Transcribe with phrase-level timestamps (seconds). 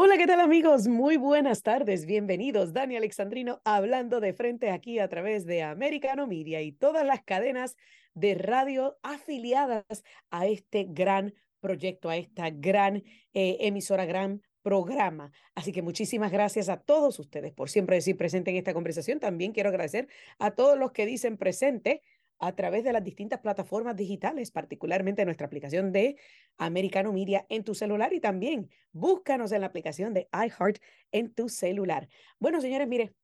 [0.00, 0.86] Hola, ¿qué tal amigos?
[0.86, 2.72] Muy buenas tardes, bienvenidos.
[2.72, 7.76] Dani Alexandrino hablando de frente aquí a través de Americano Media y todas las cadenas
[8.14, 15.32] de radio afiliadas a este gran proyecto, a esta gran eh, emisora, gran programa.
[15.56, 19.18] Así que muchísimas gracias a todos ustedes por siempre decir presente en esta conversación.
[19.18, 20.06] También quiero agradecer
[20.38, 22.02] a todos los que dicen presente
[22.38, 26.16] a través de las distintas plataformas digitales, particularmente nuestra aplicación de
[26.56, 30.78] Americano Media en tu celular y también búscanos en la aplicación de iHeart
[31.12, 32.08] en tu celular.
[32.38, 33.14] Bueno, señores, mire,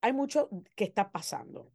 [0.00, 1.72] hay mucho que está pasando.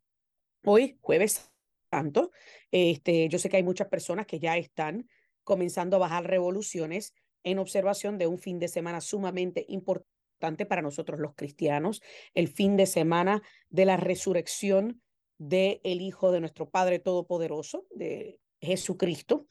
[0.65, 1.51] Hoy, jueves
[1.91, 2.31] santo,
[2.71, 5.07] este, yo sé que hay muchas personas que ya están
[5.43, 11.19] comenzando a bajar revoluciones en observación de un fin de semana sumamente importante para nosotros
[11.19, 12.01] los cristianos,
[12.33, 15.01] el fin de semana de la resurrección
[15.39, 19.47] del el Hijo de nuestro Padre Todopoderoso, de Jesucristo.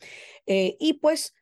[0.47, 1.35] Eh, y pues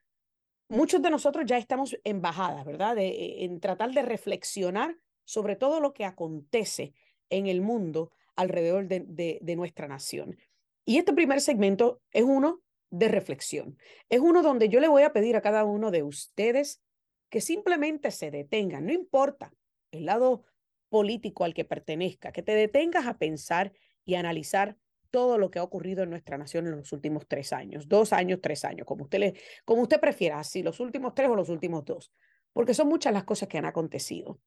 [0.68, 2.96] muchos de nosotros ya estamos en bajada, ¿verdad?
[2.96, 6.94] De, en tratar de reflexionar sobre todo lo que acontece
[7.28, 10.38] en el mundo alrededor de, de, de nuestra nación.
[10.84, 13.76] Y este primer segmento es uno de reflexión.
[14.08, 16.80] Es uno donde yo le voy a pedir a cada uno de ustedes
[17.28, 19.52] que simplemente se detengan, no importa
[19.90, 20.44] el lado
[20.88, 23.72] político al que pertenezca, que te detengas a pensar
[24.06, 24.78] y analizar
[25.10, 28.40] todo lo que ha ocurrido en nuestra nación en los últimos tres años, dos años,
[28.40, 32.12] tres años, como usted, como usted prefiera, si los últimos tres o los últimos dos,
[32.52, 34.40] porque son muchas las cosas que han acontecido,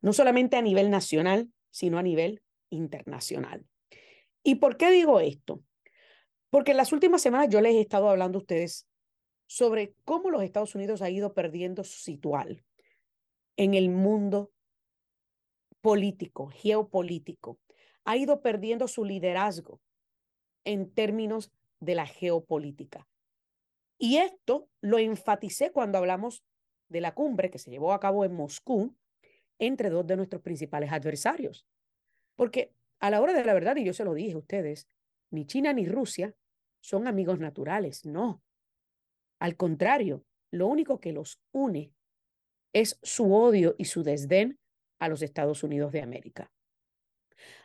[0.00, 3.64] no solamente a nivel nacional, sino a nivel internacional.
[4.42, 5.62] ¿Y por qué digo esto?
[6.50, 8.86] Porque en las últimas semanas yo les he estado hablando a ustedes
[9.46, 12.64] sobre cómo los Estados Unidos ha ido perdiendo su situal
[13.56, 14.52] en el mundo
[15.80, 17.58] político, geopolítico
[18.04, 19.80] ha ido perdiendo su liderazgo
[20.64, 21.50] en términos
[21.80, 23.08] de la geopolítica.
[23.98, 26.42] Y esto lo enfaticé cuando hablamos
[26.88, 28.94] de la cumbre que se llevó a cabo en Moscú
[29.58, 31.66] entre dos de nuestros principales adversarios.
[32.36, 34.88] Porque a la hora de la verdad, y yo se lo dije a ustedes,
[35.30, 36.34] ni China ni Rusia
[36.80, 38.42] son amigos naturales, no.
[39.38, 41.92] Al contrario, lo único que los une
[42.72, 44.58] es su odio y su desdén
[44.98, 46.52] a los Estados Unidos de América.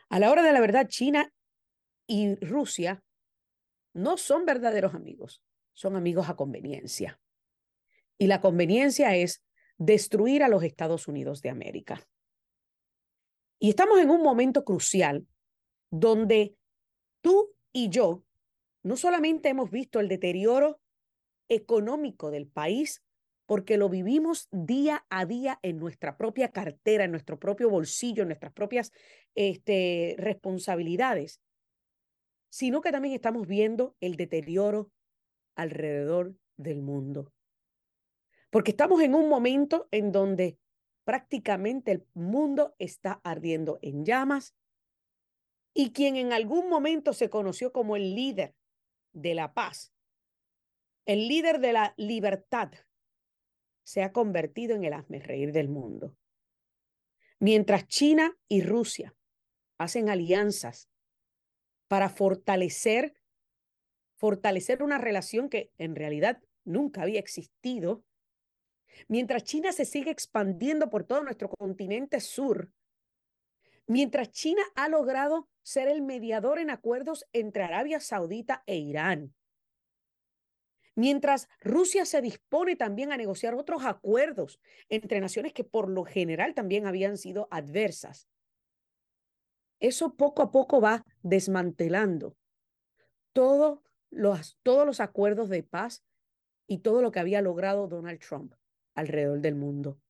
[0.10, 1.32] A la hora de la verdad, China
[2.08, 3.04] y Rusia
[3.94, 5.42] no son verdaderos amigos,
[5.74, 7.20] son amigos a conveniencia.
[8.18, 9.44] Y la conveniencia es
[9.78, 12.06] destruir a los Estados Unidos de América.
[13.60, 15.28] Y estamos en un momento crucial
[15.92, 16.56] donde
[17.22, 18.24] tú y yo
[18.84, 20.80] no solamente hemos visto el deterioro
[21.50, 23.04] económico del país,
[23.50, 28.28] porque lo vivimos día a día en nuestra propia cartera, en nuestro propio bolsillo, en
[28.28, 28.92] nuestras propias
[29.34, 31.42] este, responsabilidades,
[32.52, 34.92] sino que también estamos viendo el deterioro
[35.56, 37.34] alrededor del mundo.
[38.52, 40.60] Porque estamos en un momento en donde
[41.04, 44.54] prácticamente el mundo está ardiendo en llamas
[45.74, 48.54] y quien en algún momento se conoció como el líder
[49.12, 49.92] de la paz,
[51.08, 52.70] el líder de la libertad,
[53.90, 56.16] se ha convertido en el reír del mundo.
[57.40, 59.16] Mientras China y Rusia
[59.80, 60.92] hacen alianzas
[61.88, 63.16] para fortalecer,
[64.16, 68.06] fortalecer una relación que en realidad nunca había existido,
[69.08, 72.72] mientras China se sigue expandiendo por todo nuestro continente sur,
[73.88, 79.34] mientras China ha logrado ser el mediador en acuerdos entre Arabia Saudita e Irán,
[81.00, 86.54] Mientras Rusia se dispone también a negociar otros acuerdos entre naciones que por lo general
[86.54, 88.28] también habían sido adversas.
[89.80, 92.36] Eso poco a poco va desmantelando
[93.32, 93.80] todos
[94.10, 96.04] los, todos los acuerdos de paz
[96.68, 98.54] y todo lo que había logrado Donald Trump
[98.94, 100.02] alrededor del mundo.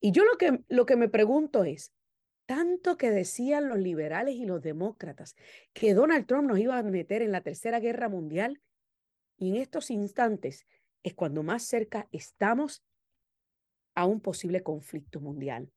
[0.00, 1.94] Y yo lo que, lo que me pregunto es,
[2.44, 5.34] tanto que decían los liberales y los demócratas
[5.72, 8.60] que Donald Trump nos iba a meter en la Tercera Guerra Mundial,
[9.36, 10.66] y en estos instantes
[11.02, 12.82] es cuando más cerca estamos
[13.94, 15.72] a un posible conflicto mundial.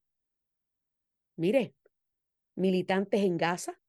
[1.36, 1.74] Mire,
[2.56, 3.80] militantes en Gaza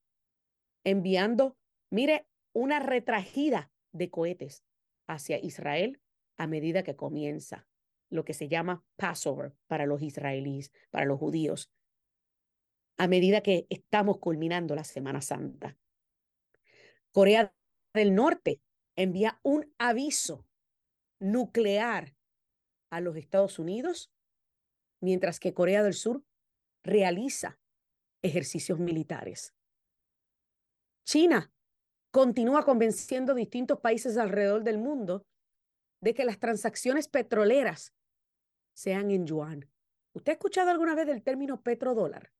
[0.84, 1.56] enviando,
[1.90, 4.64] mire, una retragida de cohetes
[5.06, 6.00] hacia Israel
[6.36, 7.66] a medida que comienza
[8.08, 11.70] lo que se llama Passover para los israelíes, para los judíos,
[12.98, 15.76] a medida que estamos culminando la Semana Santa.
[17.12, 17.54] Corea
[17.94, 18.60] del Norte
[19.02, 20.46] envía un aviso
[21.20, 22.14] nuclear
[22.90, 24.12] a los Estados Unidos,
[25.00, 26.22] mientras que Corea del Sur
[26.82, 27.58] realiza
[28.22, 29.54] ejercicios militares.
[31.04, 31.52] China
[32.10, 35.26] continúa convenciendo a distintos países alrededor del mundo
[36.02, 37.94] de que las transacciones petroleras
[38.74, 39.70] sean en yuan.
[40.12, 42.32] ¿Usted ha escuchado alguna vez del término petrodólar?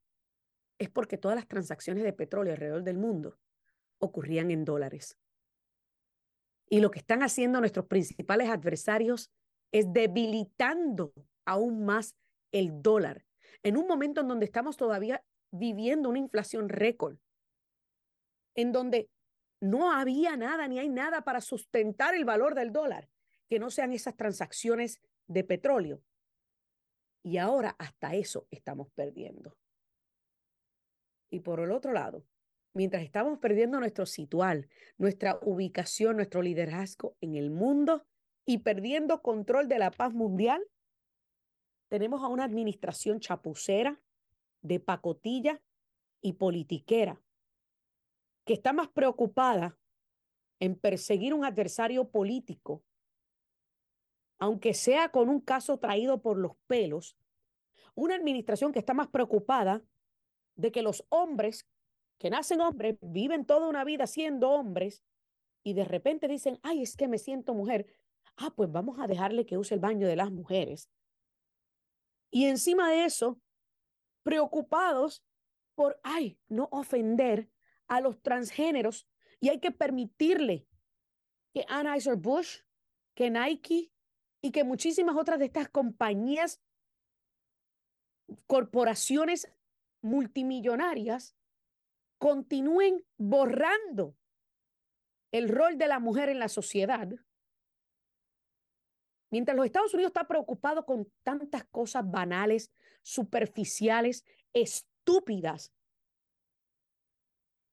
[0.79, 3.39] Es porque todas las transacciones de petróleo alrededor del mundo
[3.99, 5.19] ocurrían en dólares.
[6.71, 9.31] Y lo que están haciendo nuestros principales adversarios
[9.73, 11.13] es debilitando
[11.45, 12.15] aún más
[12.53, 13.25] el dólar
[13.63, 17.19] en un momento en donde estamos todavía viviendo una inflación récord,
[18.55, 19.11] en donde
[19.61, 23.09] no había nada ni hay nada para sustentar el valor del dólar,
[23.49, 26.03] que no sean esas transacciones de petróleo.
[27.23, 29.57] Y ahora hasta eso estamos perdiendo.
[31.31, 32.25] Y por el otro lado,
[32.73, 34.69] mientras estamos perdiendo nuestro situal,
[34.99, 38.07] nuestra ubicación, nuestro liderazgo en el mundo
[38.47, 40.63] y perdiendo control de la paz mundial,
[41.89, 44.01] tenemos a una administración chapucera,
[44.63, 45.61] de pacotilla
[46.21, 47.21] y politiquera,
[48.45, 49.79] que está más preocupada
[50.61, 52.85] en perseguir un adversario político,
[54.39, 57.17] aunque sea con un caso traído por los pelos,
[57.95, 59.83] una administración que está más preocupada
[60.57, 61.67] de que los hombres
[62.21, 65.03] que nacen hombres viven toda una vida siendo hombres
[65.65, 67.87] y de repente dicen, ay, es que me siento mujer.
[68.37, 70.91] Ah, pues vamos a dejarle que use el baño de las mujeres.
[72.31, 73.41] Y encima de eso,
[74.23, 75.25] preocupados
[75.75, 77.51] por, ay, no ofender
[77.89, 79.09] a los transgéneros
[79.41, 80.67] y hay que permitirle
[81.55, 82.67] que Anheuser-Busch,
[83.15, 83.93] que Nike
[84.43, 86.61] y que muchísimas otras de estas compañías,
[88.47, 89.51] corporaciones
[90.03, 91.35] multimillonarias,
[92.21, 94.15] continúen borrando
[95.33, 97.09] el rol de la mujer en la sociedad,
[99.31, 102.71] mientras los Estados Unidos está preocupado con tantas cosas banales,
[103.01, 105.73] superficiales, estúpidas,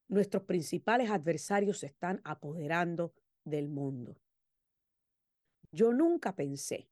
[0.07, 3.13] nuestros principales adversarios se están apoderando
[3.43, 4.17] del mundo.
[5.71, 6.89] Yo nunca pensé,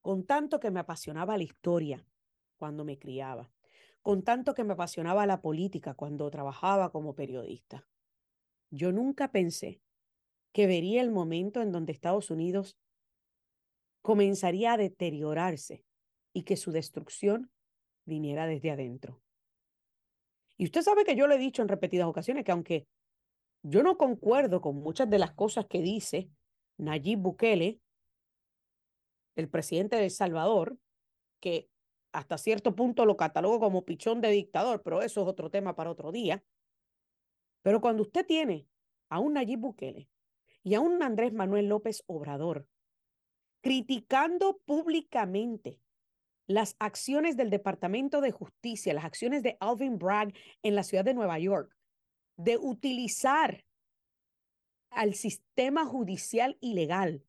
[0.00, 2.02] con tanto que me apasionaba la historia
[2.56, 3.52] cuando me criaba,
[4.06, 7.88] con tanto que me apasionaba la política cuando trabajaba como periodista.
[8.70, 9.82] Yo nunca pensé
[10.52, 12.78] que vería el momento en donde Estados Unidos
[14.02, 15.84] comenzaría a deteriorarse
[16.32, 17.50] y que su destrucción
[18.04, 19.20] viniera desde adentro.
[20.56, 22.86] Y usted sabe que yo le he dicho en repetidas ocasiones que aunque
[23.64, 26.30] yo no concuerdo con muchas de las cosas que dice
[26.76, 27.80] Nayib Bukele,
[29.34, 30.78] el presidente de El Salvador,
[31.40, 31.68] que
[32.16, 35.90] hasta cierto punto lo catalogo como pichón de dictador, pero eso es otro tema para
[35.90, 36.42] otro día.
[37.62, 38.66] Pero cuando usted tiene
[39.10, 40.08] a un Nayib Bukele
[40.62, 42.66] y a un Andrés Manuel López Obrador
[43.60, 45.82] criticando públicamente
[46.46, 50.32] las acciones del Departamento de Justicia, las acciones de Alvin Bragg
[50.62, 51.76] en la ciudad de Nueva York,
[52.38, 53.66] de utilizar
[54.88, 57.26] al sistema judicial ilegal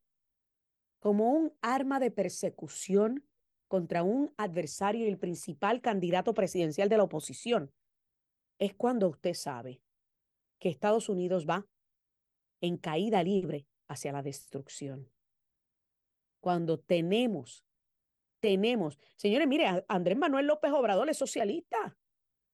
[0.98, 3.27] como un arma de persecución
[3.68, 7.70] contra un adversario y el principal candidato presidencial de la oposición,
[8.58, 9.80] es cuando usted sabe
[10.58, 11.66] que Estados Unidos va
[12.60, 15.08] en caída libre hacia la destrucción.
[16.40, 17.64] Cuando tenemos,
[18.40, 21.96] tenemos, señores, mire, Andrés Manuel López Obrador es socialista.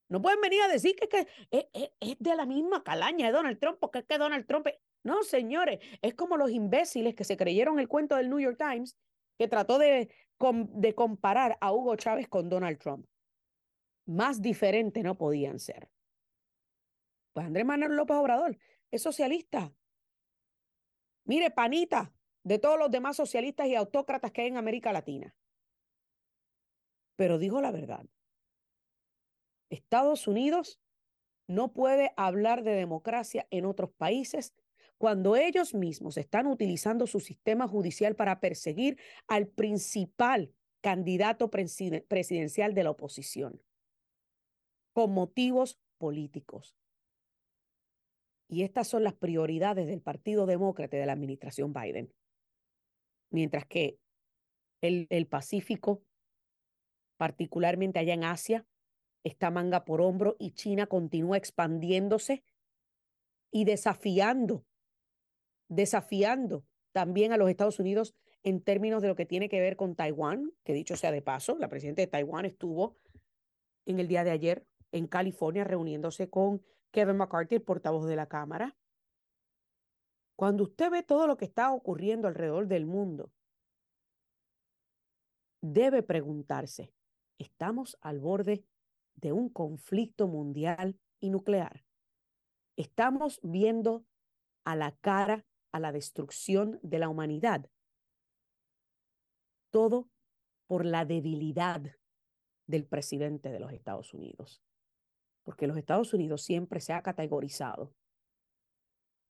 [0.09, 3.78] No pueden venir a decir que, que es, de la misma calaña de Donald Trump,
[3.80, 4.66] porque es que Donald Trump...
[5.02, 8.97] No, señores, es como los imbéciles que se creyeron el cuento del New York Times
[9.38, 13.07] que trató de, de comparar a Hugo Chávez con Donald Trump.
[14.07, 15.91] Más diferente no podían ser.
[17.33, 18.59] Pues Andrés Manuel López Obrador
[18.91, 19.73] es socialista.
[21.25, 22.12] Mire, panita
[22.45, 25.35] de todos los demás socialistas y autócratas que hay en América Latina.
[27.17, 28.07] Pero dijo la verdad.
[29.71, 30.81] Estados Unidos
[31.47, 34.55] no puede hablar de democracia en otros países
[34.99, 42.85] cuando ellos mismos están utilizando su sistema judicial para perseguir al principal candidato presidencial de
[42.85, 43.61] la oposición,
[44.93, 46.77] con motivos políticos.
[48.49, 52.13] Y estas son las prioridades del Partido Demócrata de la administración Biden.
[53.31, 53.99] Mientras que
[54.83, 56.03] el, el Pacífico,
[57.17, 58.67] particularmente allá en Asia,
[59.25, 62.45] está manga por hombro y China continúa expandiéndose
[63.51, 64.67] y desafiando
[65.68, 69.97] desafiando también a los Estados Unidos en términos de lo que tiene que ver con
[69.97, 72.97] Taiwán, que dicho sea de paso, la presidenta de Taiwán estuvo
[73.87, 78.76] en el día de ayer en California reuniéndose con Kevin McCarthy, portavoz de la Cámara.
[80.37, 83.33] Cuando usted ve todo lo que está ocurriendo alrededor del mundo,
[85.61, 86.92] debe preguntarse,
[87.38, 88.64] ¿estamos al borde
[89.14, 91.85] de un conflicto mundial y nuclear?
[92.76, 94.04] ¿Estamos viendo
[94.64, 95.44] a la cara
[95.75, 97.69] a la destrucción de la humanidad?
[99.71, 100.09] Todo
[100.69, 101.83] por la debilidad
[102.69, 104.62] del presidente de los Estados Unidos.
[105.43, 107.93] Porque los Estados Unidos siempre se ha categorizado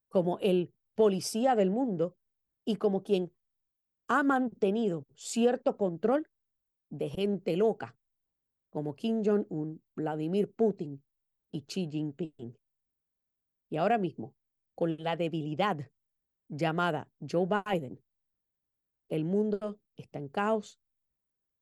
[0.07, 2.15] como el policía del mundo
[2.63, 3.33] y como quien
[4.07, 6.29] ha mantenido cierto control
[6.91, 7.97] de gente loca
[8.69, 11.03] como Kim Jong-un, Vladimir Putin
[11.51, 12.55] y Xi Jinping.
[13.71, 14.35] Y ahora mismo,
[14.75, 15.89] con la debilidad
[16.47, 18.01] llamada Joe Biden,
[19.09, 20.79] el mundo está en caos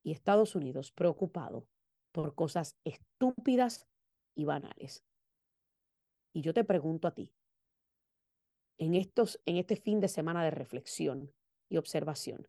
[0.03, 1.67] y Estados Unidos preocupado
[2.11, 3.87] por cosas estúpidas
[4.35, 5.03] y banales.
[6.33, 7.31] Y yo te pregunto a ti,
[8.77, 11.33] en, estos, en este fin de semana de reflexión
[11.69, 12.47] y observación,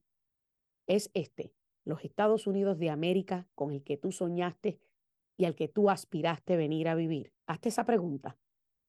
[0.87, 4.81] ¿es este los Estados Unidos de América con el que tú soñaste
[5.37, 7.33] y al que tú aspiraste venir a vivir?
[7.47, 8.39] Hazte esa pregunta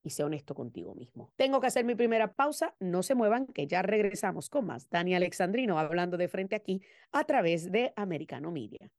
[0.06, 1.32] y sé honesto contigo mismo.
[1.36, 4.88] Tengo que hacer mi primera pausa, no se muevan, que ya regresamos con más.
[4.90, 6.82] Dani Alexandrino hablando de frente aquí
[7.12, 8.92] a través de Americano Media.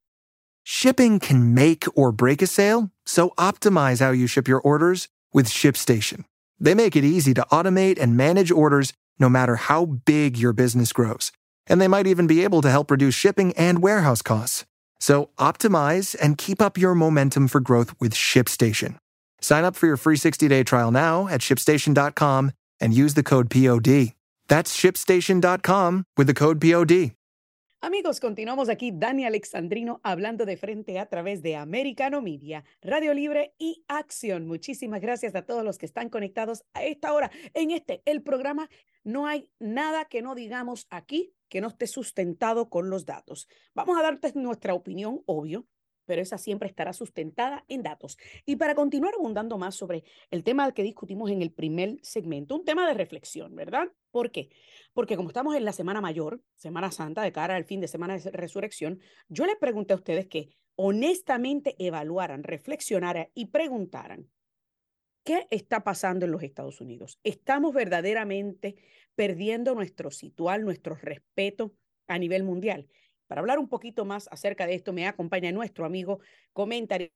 [0.64, 5.46] Shipping can make or break a sale, so optimize how you ship your orders with
[5.46, 6.24] ShipStation.
[6.58, 10.92] They make it easy to automate and manage orders no matter how big your business
[10.92, 11.30] grows.
[11.68, 14.64] And they might even be able to help reduce shipping and warehouse costs.
[14.98, 18.98] So optimize and keep up your momentum for growth with ShipStation.
[19.40, 24.14] Sign up for your free 60-day trial now at shipstation.com and use the code POD.
[24.48, 27.12] That's shipstation.com with the code POD.
[27.82, 33.54] Amigos, continuamos aquí Dani Alexandrino hablando de frente a través de Americano Media, Radio Libre
[33.58, 34.46] y Acción.
[34.46, 38.68] Muchísimas gracias a todos los que están conectados a esta hora en este el programa.
[39.04, 43.46] No hay nada que no digamos aquí que no esté sustentado con los datos.
[43.74, 45.66] Vamos a darte nuestra opinión, obvio,
[46.06, 48.16] pero esa siempre estará sustentada en datos.
[48.46, 52.64] Y para continuar abundando más sobre el tema que discutimos en el primer segmento, un
[52.64, 53.88] tema de reflexión, ¿verdad?
[54.10, 54.48] ¿Por qué?
[54.94, 58.16] Porque como estamos en la Semana Mayor, Semana Santa, de cara al fin de semana
[58.16, 64.30] de resurrección, yo les pregunté a ustedes que honestamente evaluaran, reflexionaran y preguntaran,
[65.24, 67.18] ¿qué está pasando en los Estados Unidos?
[67.24, 68.76] ¿Estamos verdaderamente
[69.14, 71.74] perdiendo nuestro situal, nuestro respeto
[72.06, 72.88] a nivel mundial?
[73.26, 76.20] Para hablar un poquito más acerca de esto, me acompaña nuestro amigo
[76.52, 77.12] comentarista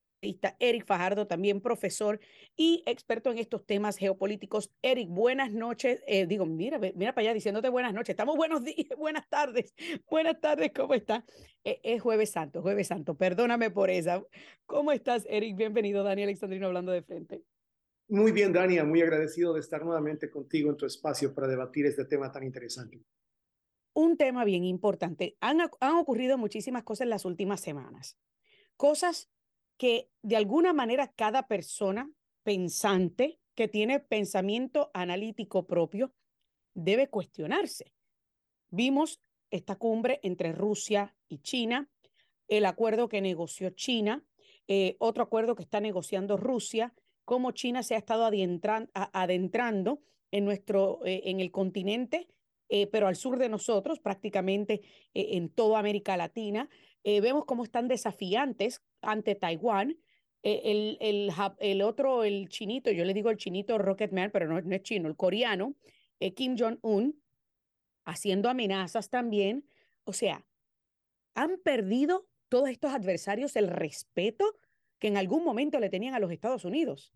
[0.58, 2.20] Eric Fajardo, también profesor
[2.56, 4.70] y experto en estos temas geopolíticos.
[4.82, 6.02] Eric, buenas noches.
[6.06, 8.10] Eh, digo, mira, mira para allá diciéndote buenas noches.
[8.10, 9.74] Estamos buenos días, buenas tardes.
[10.10, 11.24] Buenas tardes, ¿cómo está?
[11.64, 13.16] Eh, es Jueves Santo, Jueves Santo.
[13.16, 14.22] Perdóname por esa.
[14.66, 15.56] ¿Cómo estás, Eric?
[15.56, 17.42] Bienvenido, Daniel Alexandrino, hablando de frente.
[18.08, 22.04] Muy bien, Dania, muy agradecido de estar nuevamente contigo en tu espacio para debatir este
[22.04, 23.00] tema tan interesante
[23.92, 25.36] un tema bien importante.
[25.40, 28.18] Han, han ocurrido muchísimas cosas en las últimas semanas.
[28.76, 29.30] Cosas
[29.76, 32.10] que de alguna manera cada persona
[32.42, 36.12] pensante que tiene pensamiento analítico propio
[36.74, 37.92] debe cuestionarse.
[38.70, 39.20] Vimos
[39.50, 41.90] esta cumbre entre Rusia y China,
[42.48, 44.24] el acuerdo que negoció China,
[44.68, 46.94] eh, otro acuerdo que está negociando Rusia,
[47.24, 48.24] cómo China se ha estado
[49.12, 52.28] adentrando en, nuestro, eh, en el continente
[52.70, 56.68] eh, pero al sur de nosotros, prácticamente eh, en toda América Latina.
[57.02, 59.98] Eh, vemos cómo están desafiantes ante Taiwán.
[60.42, 64.74] El, el, el, otro, el chinito, yo le digo el chinito Rocketman, pero no, no
[64.74, 65.76] es chino, el coreano,
[66.34, 67.20] Kim Jong-un,
[68.06, 69.66] haciendo amenazas también.
[70.04, 70.46] O sea,
[71.34, 74.56] han perdido todos estos adversarios el respeto
[74.98, 77.12] que en algún momento le tenían a los Estados Unidos.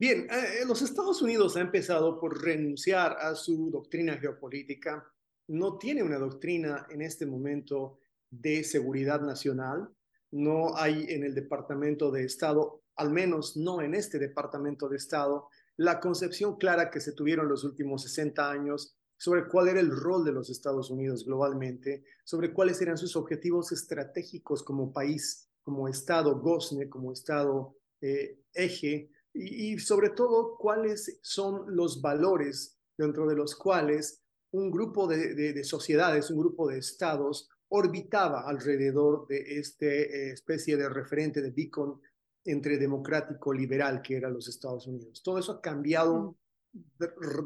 [0.00, 5.04] Bien, eh, los Estados Unidos ha empezado por renunciar a su doctrina geopolítica.
[5.48, 7.98] No tiene una doctrina en este momento
[8.30, 9.88] de seguridad nacional.
[10.30, 15.48] No hay en el Departamento de Estado, al menos no en este Departamento de Estado,
[15.76, 20.24] la concepción clara que se tuvieron los últimos 60 años sobre cuál era el rol
[20.24, 26.38] de los Estados Unidos globalmente, sobre cuáles eran sus objetivos estratégicos como país, como Estado
[26.38, 33.54] gozne, como Estado eh, eje y, sobre todo cuáles son los valores dentro de los
[33.54, 40.76] cuales un grupo de, sociedades, un grupo de estados orbitaba alrededor de esta eh, especie
[40.76, 42.00] de referente de beacon
[42.44, 45.22] entre democrático liberal que era los Estados Unidos.
[45.22, 46.36] Todo eso ha cambiado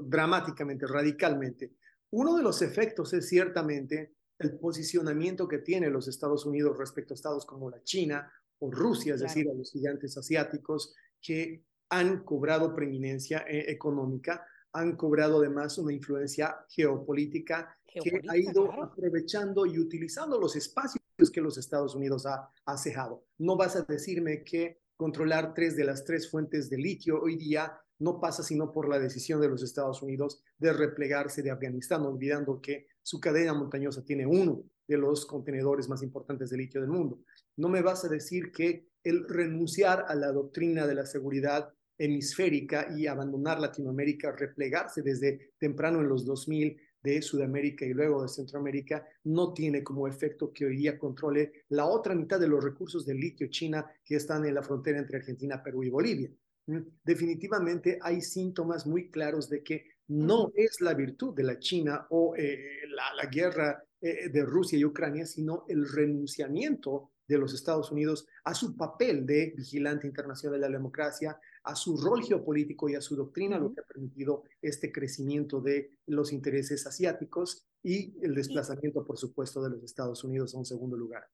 [0.07, 1.73] dramáticamente, radicalmente.
[2.11, 7.17] Uno de los efectos es ciertamente el posicionamiento que tiene los Estados Unidos respecto a
[7.17, 12.75] estados como la China o Rusia, es decir, a los gigantes asiáticos que han cobrado
[12.75, 20.41] preeminencia eh, económica, han cobrado además una influencia geopolítica, que ha ido aprovechando y utilizando
[20.41, 23.27] los espacios que los Estados Unidos ha, ha cejado.
[23.37, 27.79] No vas a decirme que controlar tres de las tres fuentes de litio hoy día
[27.99, 32.59] no pasa sino por la decisión de los Estados Unidos de replegarse de Afganistán, olvidando
[32.63, 37.21] que su cadena montañosa tiene uno de los contenedores más importantes de litio del mundo.
[37.57, 42.89] No me vas a decir que el renunciar a la doctrina de la seguridad hemisférica
[42.97, 49.07] y abandonar Latinoamérica, replegarse desde temprano en los 2000 de Sudamérica y luego de Centroamérica,
[49.25, 53.19] no tiene como efecto que hoy día controle la otra mitad de los recursos del
[53.19, 56.31] litio China que están en la frontera entre Argentina, Perú y Bolivia.
[56.67, 56.79] ¿Mm?
[57.05, 62.35] Definitivamente hay síntomas muy claros de que no es la virtud de la China o
[62.37, 68.27] eh, la, guerra eh, de Rusia y Ucrania, sino el renunciamiento de los Estados Unidos
[68.45, 73.01] a su papel de vigilante internacional de la democracia, a su rol geopolítico y a
[73.01, 79.05] su doctrina, lo que ha permitido este crecimiento de los intereses asiáticos y el desplazamiento,
[79.05, 81.25] por supuesto, de los Estados Unidos a un segundo lugar.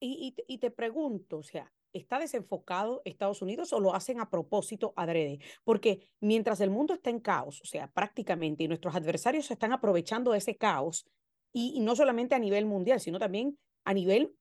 [0.00, 4.92] Y, y, te pregunto, o sea, ¿está desenfocado Estados Unidos o lo hacen a propósito
[4.94, 5.40] adrede?
[5.64, 9.72] Porque mientras el mundo está en caos, o sea, prácticamente, y nuestros adversarios se están
[9.72, 11.06] aprovechando de ese caos,
[11.52, 14.36] y no solamente a nivel mundial, sino también a nivel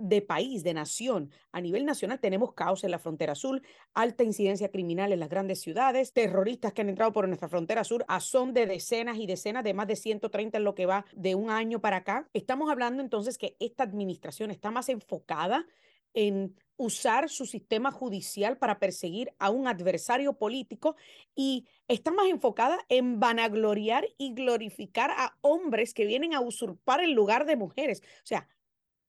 [0.00, 1.30] de país, de nación.
[1.52, 3.62] A nivel nacional tenemos caos en la frontera sur,
[3.94, 8.04] alta incidencia criminal en las grandes ciudades, terroristas que han entrado por nuestra frontera sur
[8.08, 11.34] a son de decenas y decenas, de más de 130 en lo que va de
[11.34, 12.28] un año para acá.
[12.32, 15.66] Estamos hablando entonces que esta administración está más enfocada
[16.14, 20.96] en usar su sistema judicial para perseguir a un adversario político
[21.34, 27.12] y está más enfocada en vanagloriar y glorificar a hombres que vienen a usurpar el
[27.12, 28.00] lugar de mujeres.
[28.00, 28.48] O sea,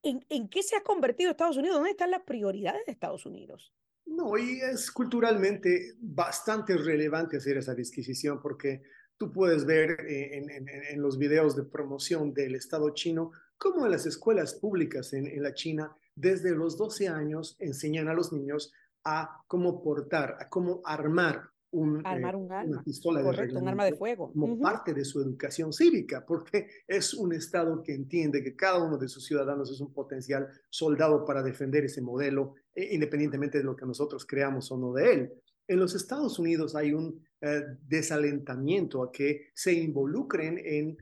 [0.04, 1.78] ¿En, qué se ha convertido Estados Unidos?
[1.78, 3.72] ¿Dónde están las prioridades de Estados Unidos?
[4.06, 8.82] No, y es culturalmente bastante relevante hacer esa disquisición porque
[9.18, 10.44] tú puedes ver eh,
[10.90, 15.44] en, los videos de promoción del Estado chino cómo en las escuelas públicas en, en
[15.44, 20.82] la China desde los 12 años enseñan a los niños a cómo portar, a cómo
[20.84, 24.32] armar un, Armar eh, un una pistola de un arma de fuego.
[24.32, 28.98] Como parte de su educación cívica, porque es un Estado que entiende que cada uno
[28.98, 33.76] de sus ciudadanos es un potencial soldado para defender ese modelo, eh, independientemente de lo
[33.76, 35.34] que nosotros creamos o no de él.
[35.68, 40.98] En los Estados Unidos hay un eh, desalentamiento a que se involucren en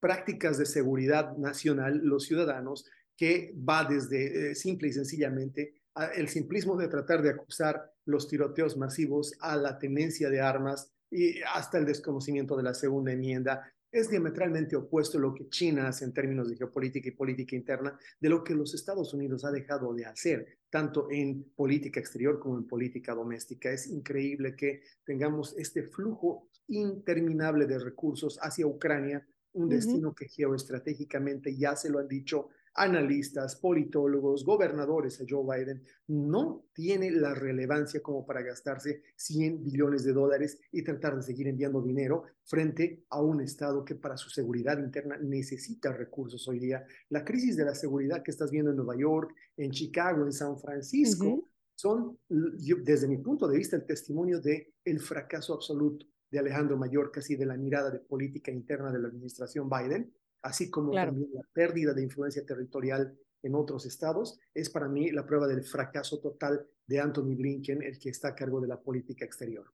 [0.00, 2.84] prácticas de seguridad nacional los ciudadanos,
[3.16, 5.82] que va desde simple y sencillamente
[6.16, 11.40] el simplismo de tratar de acusar los tiroteos masivos a la tenencia de armas y
[11.42, 13.72] hasta el desconocimiento de la segunda enmienda.
[13.90, 17.98] Es diametralmente opuesto a lo que China hace en términos de geopolítica y política interna
[18.18, 22.56] de lo que los Estados Unidos ha dejado de hacer, tanto en política exterior como
[22.56, 23.70] en política doméstica.
[23.70, 31.54] Es increíble que tengamos este flujo interminable de recursos hacia Ucrania, un destino que geoestratégicamente
[31.54, 38.00] ya se lo han dicho analistas, politólogos, gobernadores a Joe Biden, no tiene la relevancia
[38.00, 43.20] como para gastarse 100 billones de dólares y tratar de seguir enviando dinero frente a
[43.20, 46.84] un Estado que para su seguridad interna necesita recursos hoy día.
[47.10, 50.58] La crisis de la seguridad que estás viendo en Nueva York, en Chicago, en San
[50.58, 56.76] Francisco, son, desde mi punto de vista, el testimonio de el fracaso absoluto de Alejandro
[56.78, 61.30] Mayorkas y de la mirada de política interna de la administración Biden, así como también
[61.32, 66.20] la pérdida de influencia territorial en otros estados, es para mí la prueba del fracaso
[66.20, 69.72] total de Anthony Blinken, el que está a cargo de la política exterior.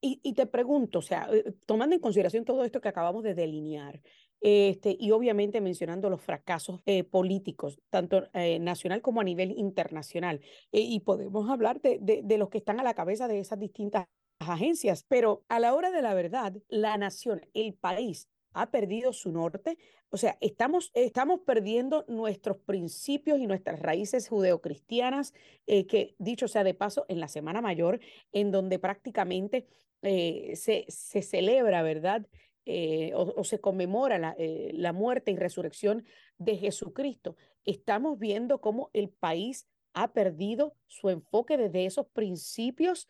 [0.00, 4.00] Y, te pregunto, o sea, eh, tomando en consideración todo esto que acabamos de delinear,
[4.40, 10.40] este, y obviamente mencionando los fracasos eh, políticos, tanto eh, nacional como a nivel internacional,
[10.70, 14.06] y podemos hablar de, de, de los que están a la cabeza de esas distintas
[14.38, 19.30] agencias, pero a la hora de la verdad, la nación, el país, ha perdido su
[19.30, 19.78] norte.
[20.10, 25.32] O sea, estamos, estamos perdiendo nuestros principios y nuestras raíces judeocristianas,
[25.66, 28.00] eh, que dicho sea de paso, en la Semana Mayor,
[28.32, 29.66] en donde prácticamente
[30.02, 32.26] eh, se, se celebra, ¿verdad?
[32.66, 36.04] Eh, o, se conmemora la, la muerte y resurrección
[36.36, 37.36] de Jesucristo.
[37.64, 43.08] Estamos viendo cómo el país ha perdido su enfoque desde esos principios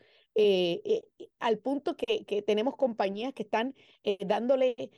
[1.40, 3.74] al punto que, que, tenemos compañías que están
[4.20, 4.92] dándole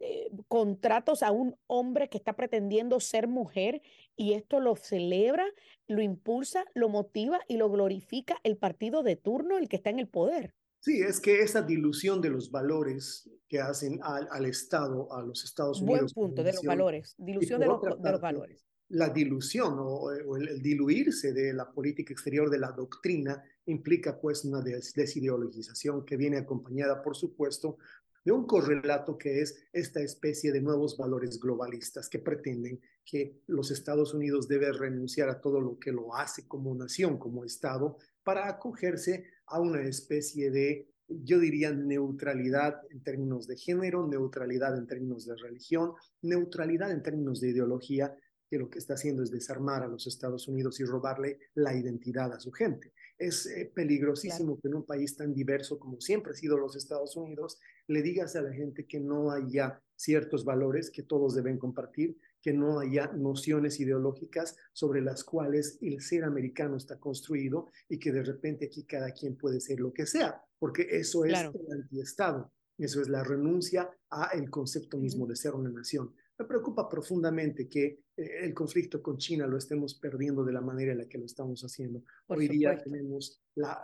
[0.00, 3.82] eh, contratos a un hombre que está pretendiendo ser mujer
[4.16, 5.46] y esto lo celebra,
[5.86, 9.98] lo impulsa, lo motiva y lo glorifica el partido de turno, el que está en
[9.98, 10.54] el poder.
[10.80, 15.44] Sí, es que esa dilución de los valores que hacen al, al Estado, a los
[15.44, 16.14] Estados Unidos.
[16.14, 20.62] Buen punto, de los valores, dilución de los, de los valores la dilución o, el,
[20.62, 27.02] diluirse de la política exterior de la doctrina implica pues una desideologización que viene acompañada,
[27.02, 27.78] por supuesto,
[28.26, 33.70] de un correlato que es esta especie de nuevos valores globalistas que pretenden que los
[33.70, 38.48] Estados Unidos deben renunciar a todo lo que lo hace como nación, como Estado, para
[38.48, 45.24] acogerse a una especie de, yo diría, neutralidad en términos de género, neutralidad en términos
[45.24, 48.12] de religión, neutralidad en términos de ideología,
[48.50, 52.32] que lo que está haciendo es desarmar a los Estados Unidos y robarle la identidad
[52.32, 52.92] a su gente.
[53.18, 57.16] Es eh, peligrosísimo que en un país tan diverso como siempre ha sido los Estados
[57.16, 62.18] Unidos, le digas a la gente que no haya ciertos valores que todos deben compartir,
[62.42, 68.12] que no haya nociones ideológicas sobre las cuales el ser americano está construido y que
[68.12, 72.52] de repente aquí cada quien puede ser lo que sea, porque eso es el antiestado,
[72.78, 76.14] eso es la renuncia a el concepto mismo de ser una nación.
[76.38, 80.92] Me preocupa profundamente que eh, el conflicto con China lo estemos perdiendo de la manera
[80.92, 82.02] en la que lo estamos haciendo.
[82.26, 83.80] Hoy día tenemos la,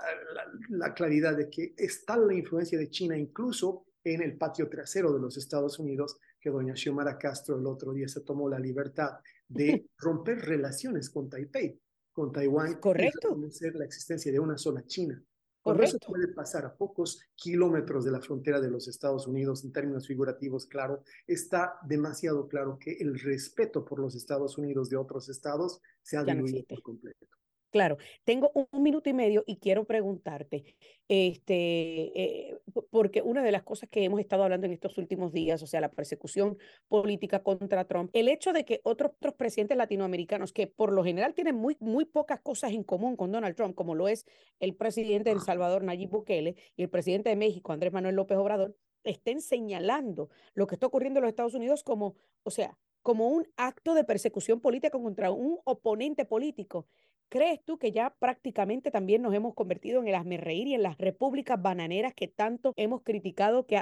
[0.69, 5.21] la, claridad de que está la influencia de China incluso en el patio trasero de
[5.21, 9.13] los Estados Unidos, que doña Xiomara Castro el otro día se tomó la libertad
[9.49, 11.81] de romper relaciones con Taipei,
[12.13, 13.19] con Taiwán, Correcto.
[13.19, 15.23] y reconocer la existencia de una sola China.
[15.63, 19.73] Cuando eso puede pasar a pocos kilómetros de la frontera de los Estados Unidos, en
[19.73, 25.29] términos figurativos, claro, está demasiado claro que el respeto por los Estados Unidos de otros
[25.29, 27.27] estados se ha diluido por completo.
[27.73, 30.77] Claro, tengo un minuto y medio y quiero preguntarte,
[31.09, 32.59] este, eh,
[32.91, 35.81] porque una de las cosas que hemos estado hablando en estos últimos días, o sea,
[35.81, 36.59] la persecución
[36.89, 41.33] política contra Trump, el hecho de que otros, otros presidentes latinoamericanos que por lo general
[41.33, 44.27] tienen muy, muy pocas cosas en común con Donald Trump, como lo es
[44.61, 48.37] el presidente de El Salvador, Nayib Bukele, y el presidente de México, Andrés Manuel López
[48.37, 53.29] Obrador, estén señalando lo que está ocurriendo en los Estados Unidos como, o sea, como
[53.29, 56.87] un acto de persecución política contra un oponente político.
[57.33, 60.99] ¿Crees tú que ya prácticamente también nos hemos convertido en el asmerreír y en las
[60.99, 63.81] repúblicas bananeras que tanto hemos criticado que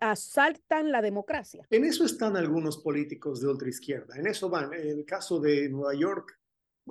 [0.00, 1.66] asaltan la democracia?
[1.68, 4.72] En eso están algunos políticos de ultraizquierda, en eso van.
[4.72, 6.38] En el caso de Nueva York,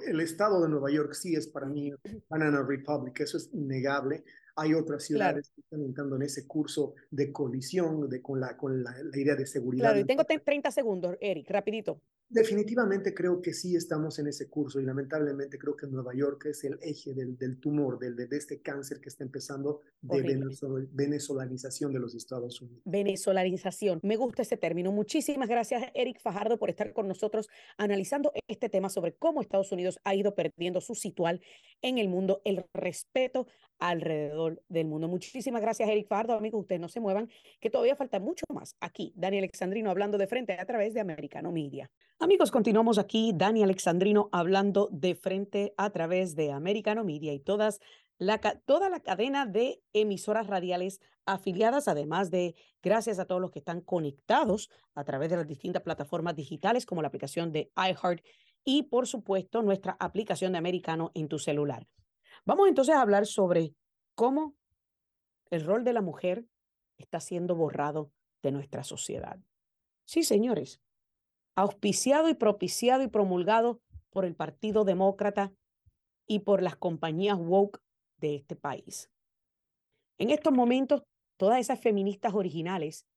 [0.05, 1.91] el estado de Nueva York sí es para mí
[2.29, 4.23] Banana Republic, eso es innegable.
[4.57, 8.83] Hay otras ciudades que están entrando en ese curso de colisión de, con, la, con
[8.83, 9.85] la, la idea de seguridad.
[9.85, 12.01] Claro, y tengo 30 segundos, Eric, rapidito.
[12.29, 16.61] Definitivamente creo que sí estamos en ese curso y lamentablemente creo que Nueva York es
[16.65, 20.21] el eje del, del tumor, del, de, este cáncer que está empezando de
[20.91, 22.81] venezolanización de los Estados Unidos.
[22.83, 24.91] Venezolanización, me gusta ese término.
[24.91, 29.97] Muchísimas gracias Eric Fajardo por estar con nosotros analizando este tema sobre cómo Estados Unidos
[30.03, 31.39] ha ido perdiendo su situal
[31.81, 33.47] en el mundo, el respeto
[33.79, 35.07] alrededor del mundo.
[35.07, 37.29] Muchísimas gracias Eric Fajardo, amigos, ustedes no se muevan,
[37.61, 39.13] que todavía falta mucho más aquí.
[39.15, 41.89] Daniel Alexandrino hablando de frente a través de Americano Media.
[42.19, 43.31] Amigos, continuamos aquí.
[43.35, 47.79] Dani Alexandrino hablando de frente a través de Americano Media y todas
[48.17, 53.59] la, toda la cadena de emisoras radiales afiliadas, además de gracias a todos los que
[53.59, 58.25] están conectados a través de las distintas plataformas digitales como la aplicación de iHeart
[58.63, 61.87] y, por supuesto, nuestra aplicación de Americano en tu celular.
[62.45, 63.75] Vamos entonces a hablar sobre
[64.15, 64.55] cómo
[65.51, 66.45] el rol de la mujer
[66.97, 69.37] está siendo borrado de nuestra sociedad.
[70.05, 70.81] Sí, señores,
[71.57, 75.51] auspiciado y propiciado y promulgado por el Partido Demócrata
[76.27, 77.81] y por las compañías woke
[78.17, 79.09] de este país.
[80.19, 81.01] En estos momentos,
[81.35, 83.07] todas esas feministas originales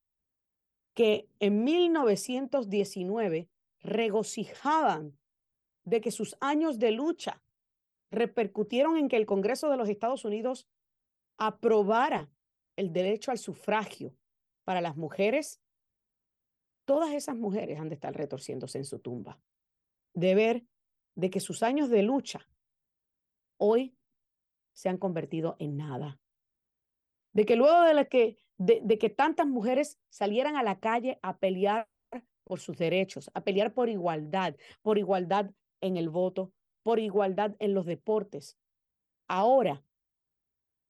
[0.95, 3.49] que en 1919
[3.81, 5.19] regocijaban
[5.85, 7.43] de que sus años de lucha
[8.11, 10.67] repercutieron en que el Congreso de los Estados Unidos
[11.37, 12.31] aprobara
[12.77, 14.15] el derecho al sufragio
[14.65, 15.61] para las mujeres
[16.91, 19.39] todas esas mujeres han de estar retorciéndose en su tumba,
[20.13, 20.65] de ver
[21.15, 22.49] de que sus años de lucha
[23.59, 23.97] hoy
[24.73, 26.19] se han convertido en nada.
[27.33, 31.89] De que luego de, que, de, que tantas mujeres salieran a la calle a pelear
[32.43, 37.73] por sus derechos, a pelear por igualdad, por igualdad en el voto, por igualdad en
[37.73, 38.59] los deportes.
[39.29, 39.85] Ahora,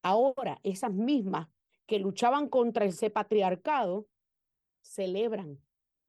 [0.03, 1.49] ahora esas mismas
[1.85, 4.09] que luchaban contra ese patriarcado
[4.81, 5.61] celebran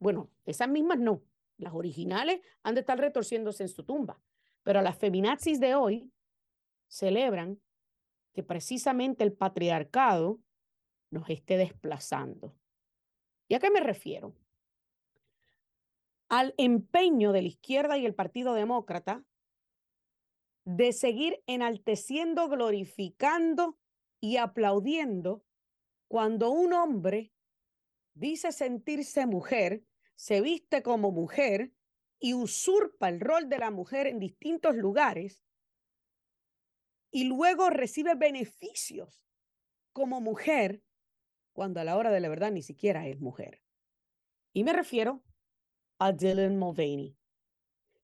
[0.01, 1.21] bueno, esas mismas no.
[1.57, 4.19] Las originales han de estar retorciéndose en su tumba.
[4.63, 6.11] Pero las feminazis de hoy
[6.87, 7.61] celebran
[8.33, 10.39] que precisamente el patriarcado
[11.11, 12.55] nos esté desplazando.
[13.47, 14.33] ¿Y a qué me refiero?
[16.29, 19.23] Al empeño de la izquierda y el Partido Demócrata
[20.65, 23.77] de seguir enalteciendo, glorificando
[24.19, 25.43] y aplaudiendo
[26.07, 27.31] cuando un hombre
[28.15, 29.83] dice sentirse mujer
[30.21, 31.73] se viste como mujer
[32.19, 35.43] y usurpa el rol de la mujer en distintos lugares
[37.09, 39.19] y luego recibe beneficios
[39.93, 40.83] como mujer
[41.53, 43.63] cuando a la hora de la verdad ni siquiera es mujer.
[44.53, 45.23] Y me refiero
[45.97, 47.17] a Dylan Mulvaney,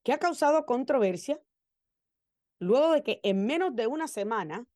[0.01, 1.39] que ha causado controversia
[2.57, 4.67] luego de que en menos de una semana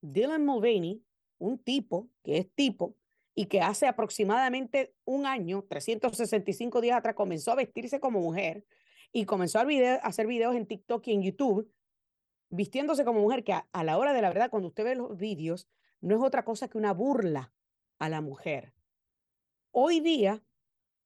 [0.00, 1.04] Dylan Mulvaney,
[1.36, 2.96] un tipo que es tipo
[3.34, 8.64] y que hace aproximadamente un año, 365 días atrás, comenzó a vestirse como mujer
[9.12, 9.66] y comenzó a,
[10.02, 11.70] hacer videos en TikTok y en YouTube
[12.54, 15.68] vistiéndose como mujer, que a, la hora de la verdad, cuando usted ve los vídeos,
[16.00, 17.52] no es otra cosa que una burla
[17.98, 18.72] a la mujer.
[19.72, 20.42] Hoy día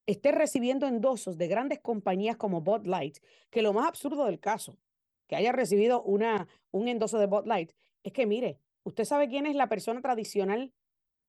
[0.07, 3.19] esté recibiendo endosos de grandes compañías como Bud Light,
[3.51, 4.79] que lo más absurdo del caso,
[5.27, 9.47] que haya recibido una, un endoso de Bud Light, es que mire, ¿usted sabe quién
[9.47, 10.73] es la persona tradicional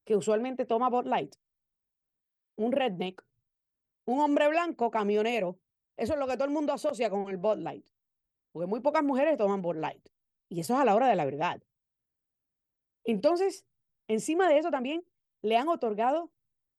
[0.10, 1.36] que usualmente toma Bud Light?
[2.58, 3.24] Un redneck,
[4.06, 5.60] un hombre blanco camionero.
[5.96, 7.86] Eso es lo que todo el mundo asocia con el Bud Light
[8.52, 10.06] porque muy pocas mujeres toman Bud Light.
[10.50, 11.62] Y eso es a la hora de la verdad.
[13.04, 13.66] Entonces,
[14.08, 15.06] encima de eso también
[15.42, 16.32] le han otorgado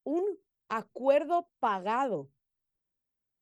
[0.04, 0.24] un
[0.68, 2.28] acuerdo pagado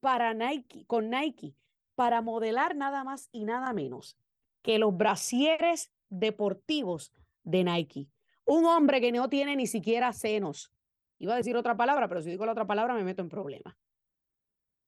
[0.00, 1.54] para Nike, con Nike,
[1.94, 4.16] para modelar nada más y nada menos
[4.62, 8.08] que los brasieres deportivos de Nike.
[8.48, 10.72] Un hombre que no tiene ni siquiera senos.
[11.18, 13.76] Iba a decir otra palabra, pero si digo la otra palabra me meto en problemas.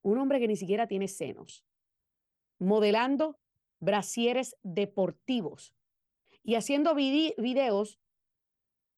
[0.03, 1.65] Un hombre que ni siquiera tiene senos
[2.61, 3.41] modelando
[3.81, 5.75] brasieres deportivos
[6.45, 7.99] y haciendo videos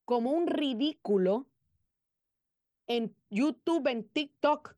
[0.05, 1.48] como un ridículo
[2.88, 4.77] en YouTube, en TikTok,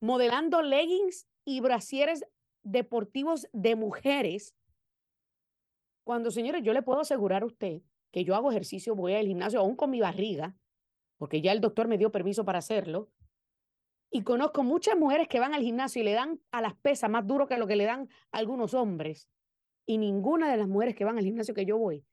[0.00, 2.24] modelando leggings y brasieres
[2.62, 4.54] deportivos de mujeres.
[6.04, 9.60] Cuando, señores, yo le puedo asegurar a usted que yo hago ejercicio, voy al gimnasio
[9.60, 10.54] aún con mi barriga,
[11.16, 13.10] porque ya el doctor me dio permiso para hacerlo,
[14.14, 17.26] y conozco muchas mujeres que van al gimnasio y le dan a las pesas más
[17.26, 19.30] duro que lo que le dan algunos hombres.
[19.86, 22.04] Y ninguna de las mujeres que van al gimnasio que yo voy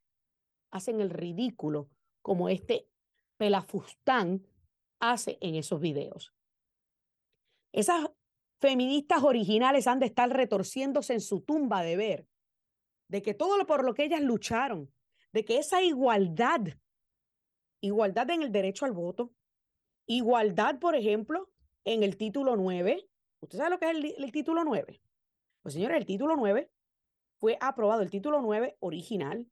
[0.71, 1.89] hacen el ridículo
[2.21, 2.87] como este
[3.37, 4.47] pelafustán
[5.01, 6.33] hace en esos videos.
[7.73, 8.09] Esas
[8.61, 12.27] feministas originales han de estar retorciéndose en su tumba de ver
[13.09, 14.89] de que todo lo por lo que ellas lucharon,
[15.33, 16.61] de que esa igualdad,
[17.81, 19.31] igualdad en el derecho al voto,
[20.05, 21.51] igualdad, por ejemplo,
[21.85, 23.07] en el título 9.
[23.41, 25.01] ¿Usted sabe lo que es el, título 9?
[25.61, 26.71] Pues señores, el título 9
[27.37, 29.47] fue aprobado, el título 9 original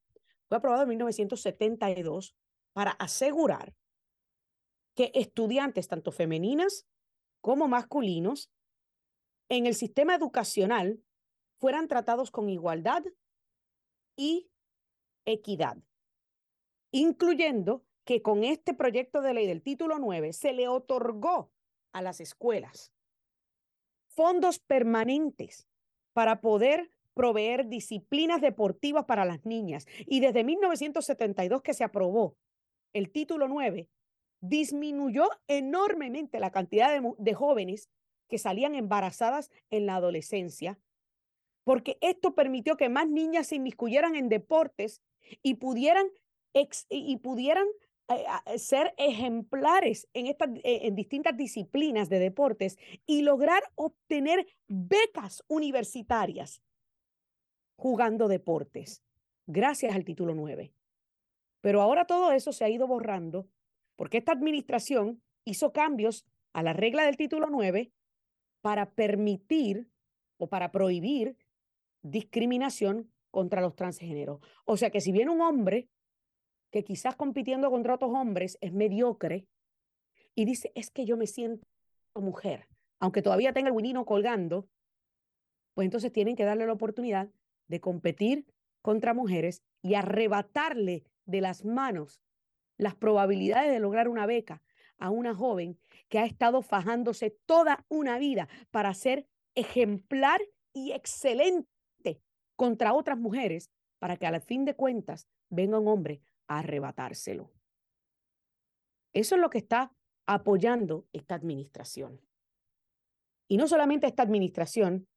[0.48, 2.36] fue aprobado en 1972
[2.74, 3.74] para asegurar
[4.96, 6.88] que estudiantes, tanto femeninas
[7.42, 8.52] como masculinos,
[9.50, 11.02] en el sistema educacional
[11.60, 13.04] fueran tratados con igualdad
[14.18, 14.50] y
[15.28, 15.78] equidad,
[16.92, 21.52] incluyendo que con este proyecto de ley del título 9 se le otorgó
[21.92, 22.92] a las escuelas
[24.18, 25.68] fondos permanentes
[26.14, 29.86] para poder proveer disciplinas deportivas para las niñas.
[30.08, 32.36] Y desde 1972 que se aprobó
[32.94, 33.88] el título 9,
[34.42, 37.90] disminuyó enormemente la cantidad de, de, jóvenes
[38.28, 40.80] que salían embarazadas en la adolescencia,
[41.64, 45.02] porque esto permitió que más niñas se inmiscuyeran en deportes
[45.42, 46.08] y pudieran,
[46.90, 47.68] y pudieran
[48.58, 56.62] ser ejemplares en, estas, e, en distintas disciplinas de deportes y lograr obtener becas universitarias
[57.76, 59.04] jugando deportes,
[59.46, 60.74] gracias al título 9.
[61.62, 63.48] Pero ahora todo eso se ha ido borrando
[63.96, 67.92] porque esta administración hizo cambios a la regla del título 9
[68.62, 69.90] para permitir
[70.38, 71.36] o para prohibir
[72.04, 74.40] discriminación contra los transgéneros.
[74.66, 75.90] O sea que si viene un hombre
[76.72, 79.48] que quizás compitiendo contra otros hombres es mediocre
[80.36, 81.66] y dice, es que yo me siento
[82.16, 82.68] mujer,
[83.00, 84.68] aunque todavía tenga el winino colgando,
[85.74, 87.30] pues entonces tienen que darle la oportunidad
[87.68, 88.46] de competir
[88.82, 92.22] contra mujeres y arrebatarle de las manos
[92.78, 94.62] las probabilidades de lograr una beca
[94.98, 95.78] a una joven
[96.10, 100.42] que ha estado fajándose toda una vida para ser ejemplar
[100.74, 101.70] y excelente
[102.58, 107.52] contra otras mujeres, para que al fin de cuentas venga un hombre arrebatárselo.
[109.14, 109.94] Eso es lo que está
[110.28, 112.22] apoyando esta administración.
[113.48, 115.08] Y no solamente esta administración,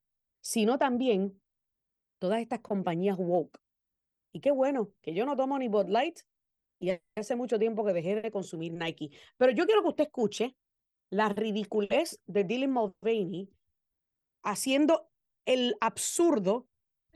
[0.41, 1.43] sino también
[2.21, 3.59] todas estas compañías woke.
[4.33, 6.21] Y qué bueno que yo no tomo ni Bud Light
[6.81, 9.11] y hace mucho tiempo que dejé de consumir Nike.
[9.37, 10.57] Pero yo quiero que usted escuche
[11.11, 13.51] la ridiculez de Dylan Mulvaney
[14.43, 15.11] haciendo
[15.45, 16.70] el absurdo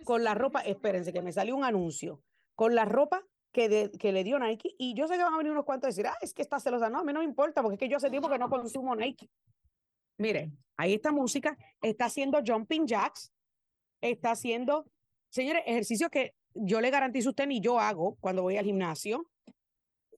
[0.05, 0.61] con la ropa.
[0.61, 2.23] Espérense que me salió un anuncio.
[2.55, 4.75] Con la ropa que, le dio Nike.
[4.79, 6.59] Y yo sé que van a venir unos cuantos a decir, ah, es que está
[6.61, 6.91] celosa.
[6.91, 8.95] No, a mí no me importa, porque es que yo hace tiempo que no consumo
[8.95, 9.31] Nike.
[10.19, 13.33] Mire, ahí esta música está haciendo jumping jacks,
[14.01, 14.87] está haciendo,
[15.31, 19.29] señores, ejercicios que yo le garantizo a usted ni yo hago cuando voy al gimnasio,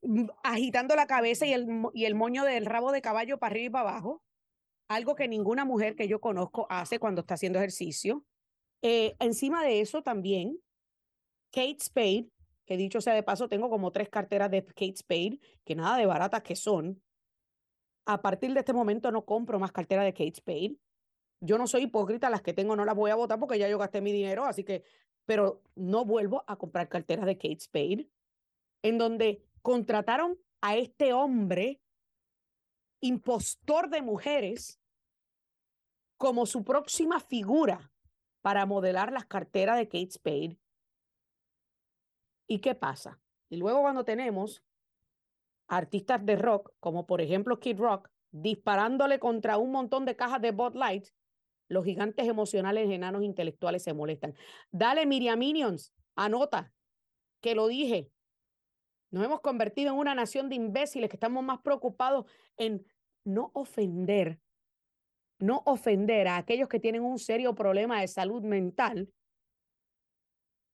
[0.02, 3.66] mm, agitando la cabeza y el, y el moño del rabo de caballo para arriba
[3.66, 4.22] y para abajo,
[4.88, 8.24] algo que ninguna mujer que yo conozco hace cuando está haciendo ejercicio.
[8.82, 10.58] Eh, encima de eso también,
[11.50, 12.30] Kate Spade,
[12.66, 16.06] que dicho sea de paso, tengo como tres carteras de Kate Spade, que nada de
[16.06, 17.02] baratas que son.
[18.04, 20.76] A partir de este momento no compro más carteras de Kate Spade.
[21.40, 23.78] Yo no soy hipócrita, las que tengo no las voy a votar porque ya yo
[23.78, 24.84] gasté mi dinero, así que,
[25.24, 28.08] pero no vuelvo a comprar carteras de Kate Spade,
[28.82, 31.80] en donde contrataron a este hombre
[33.00, 34.80] impostor de mujeres
[36.16, 37.92] como su próxima figura
[38.46, 40.56] para modelar las carteras de Kate Spade.
[42.46, 43.20] ¿Y qué pasa?
[43.48, 44.62] Y luego cuando tenemos
[45.66, 50.52] artistas de rock, como por ejemplo Kid Rock, disparándole contra un montón de cajas de
[50.52, 51.08] Bud Light,
[51.66, 54.36] los gigantes emocionales enanos intelectuales se molestan.
[54.70, 56.72] Dale, Miriam Minions, anota
[57.40, 58.12] que lo dije.
[59.10, 62.86] Nos hemos convertido en una nación de imbéciles que estamos más preocupados en
[63.24, 64.38] no ofender,
[65.38, 69.12] no ofender a aquellos que tienen un serio problema de salud mental,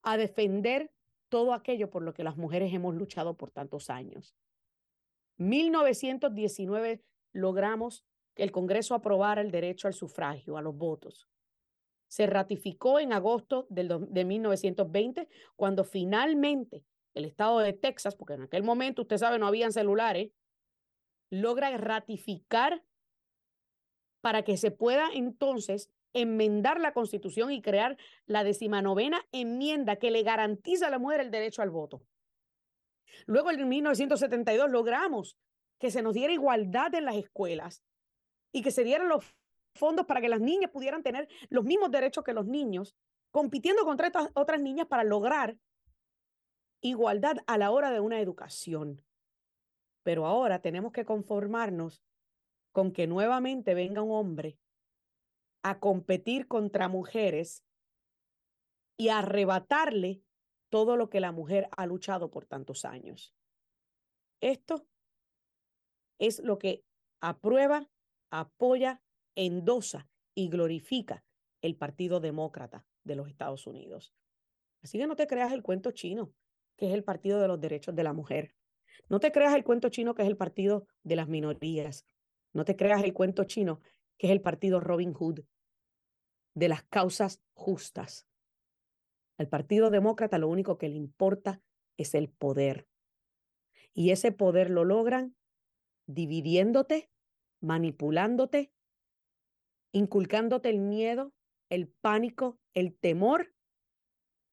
[0.02, 0.92] a defender
[1.28, 4.34] todo aquello por lo que las mujeres hemos luchado por tantos años.
[5.38, 11.28] 1919 logramos que el Congreso aprobara el derecho al sufragio, a los votos.
[12.08, 18.62] Se ratificó en agosto de 1920, cuando finalmente el estado de Texas, porque en aquel
[18.62, 20.30] momento, usted sabe, no habían celulares,
[21.30, 22.84] logra ratificar
[24.22, 30.22] para que se pueda entonces enmendar la constitución y crear la decimanovena enmienda que le
[30.22, 32.02] garantiza a la mujer el derecho al voto.
[33.26, 35.36] Luego en 1972 logramos
[35.78, 37.82] que se nos diera igualdad en las escuelas
[38.52, 39.24] y que se dieran los
[39.74, 42.94] fondos para que las niñas pudieran tener los mismos derechos que los niños,
[43.30, 45.56] compitiendo contra estas otras niñas para lograr
[46.80, 49.02] igualdad a la hora de una educación.
[50.02, 52.02] Pero ahora tenemos que conformarnos
[52.72, 54.58] con que nuevamente venga un hombre
[55.62, 57.64] a competir contra mujeres
[58.96, 60.22] y arrebatarle
[60.70, 63.34] todo lo que la mujer ha luchado por tantos años.
[64.40, 64.86] Esto
[66.18, 66.84] es lo que
[67.20, 67.88] aprueba,
[68.30, 69.02] apoya,
[69.34, 71.24] endosa y glorifica
[71.60, 74.14] el Partido Demócrata de los Estados Unidos.
[74.82, 76.32] Así que no te creas el cuento chino,
[76.76, 78.54] que es el Partido de los Derechos de la Mujer.
[79.08, 82.06] No te creas el cuento chino que es el partido de las minorías.
[82.52, 83.80] No te creas el cuento chino
[84.18, 85.40] que es el partido Robin Hood,
[86.54, 88.26] de las causas justas.
[89.38, 91.60] Al Partido Demócrata lo único que le importa
[91.96, 92.86] es el poder.
[93.94, 95.36] Y ese poder lo logran
[96.06, 97.10] dividiéndote,
[97.60, 98.72] manipulándote,
[99.92, 101.32] inculcándote el miedo,
[101.68, 103.54] el pánico, el temor,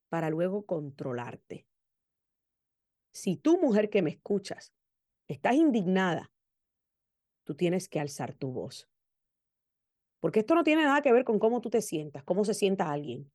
[0.09, 1.67] para luego controlarte.
[3.11, 4.73] Si tú, mujer que me escuchas,
[5.27, 6.31] estás indignada,
[7.49, 8.87] tú tienes que alzar tu voz.
[10.19, 12.91] Porque esto no tiene nada que ver con cómo tú te sientas, cómo se sienta
[12.91, 13.31] alguien.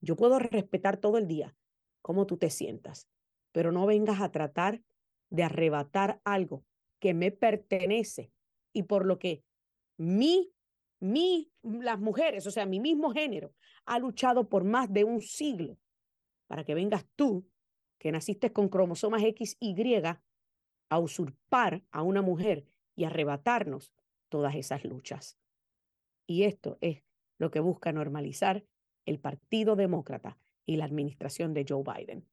[0.00, 1.56] Yo puedo respetar todo el día
[2.00, 3.08] cómo tú te sientas,
[3.50, 4.84] pero no vengas a tratar
[5.30, 6.64] de arrebatar algo
[7.00, 8.30] que me pertenece
[8.72, 9.42] y por lo que
[9.98, 10.54] mi,
[11.00, 13.52] mi, las mujeres, o sea, mi mismo género,
[13.84, 15.76] ha luchado por más de un siglo
[16.46, 17.48] para que vengas tú
[17.98, 19.74] que naciste con cromosomas X, Y,
[20.88, 22.64] a usurpar a una mujer
[22.96, 23.92] y arrebatarnos
[24.28, 25.38] todas esas luchas.
[26.26, 27.04] Y esto es
[27.38, 28.64] lo que busca normalizar
[29.04, 32.26] el Partido Demócrata y la administración de Joe Biden.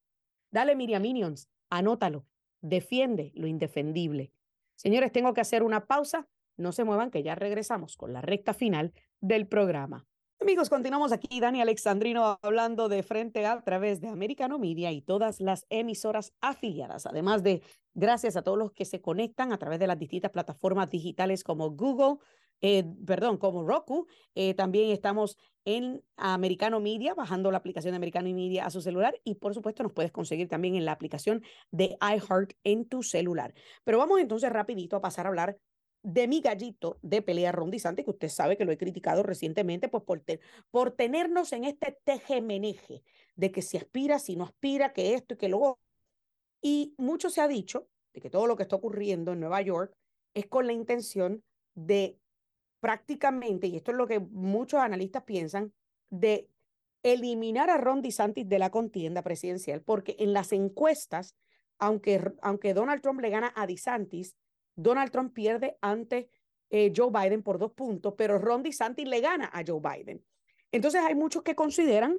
[0.49, 2.25] Dale, Miriam Minions, anótalo,
[2.61, 4.31] defiende lo indefendible.
[4.75, 6.27] Señores, tengo que hacer una pausa.
[6.57, 10.07] No se muevan, que ya regresamos con la recta final del programa.
[10.43, 15.39] Amigos, continuamos aquí, Dani Alexandrino, hablando de frente a, través de Americano Media y todas
[15.39, 17.05] las emisoras afiliadas.
[17.05, 17.61] Además de,
[17.93, 21.69] gracias a todos los que se conectan a través de las distintas plataformas digitales como
[21.69, 22.17] Google,
[22.59, 24.05] eh, perdón, como Roku.
[24.35, 29.15] Eh, también estamos en Americano Media, bajando la aplicación de Americano Media a su celular
[29.23, 31.41] y por supuesto nos puedes conseguir también en la aplicación
[31.71, 33.53] de iHeart en tu celular.
[33.85, 35.57] Pero vamos entonces rapidito a pasar a hablar
[36.03, 40.03] de mi gallito de pelea rondizante, que usted sabe que lo he criticado recientemente, pues
[40.03, 40.21] por,
[40.69, 43.03] por tenernos en este tejemeneje
[43.35, 45.79] de que si aspira, si no aspira, que esto y que luego.
[46.61, 49.95] Y mucho se ha dicho de que todo lo que está ocurriendo en Nueva York
[50.33, 51.43] es con la intención
[51.73, 52.19] de
[52.81, 55.73] prácticamente, y esto es lo que muchos analistas piensan,
[56.09, 56.49] de
[57.01, 61.35] eliminar a Ron DeSantis de la contienda presidencial, porque en las encuestas,
[61.79, 64.35] aunque, aunque Donald Trump le gana a DeSantis,
[64.75, 66.29] Donald Trump pierde ante
[66.69, 70.23] eh, Joe Biden por dos puntos, pero Ron DeSantis le gana a Joe Biden.
[70.71, 72.17] Entonces hay muchos que consideran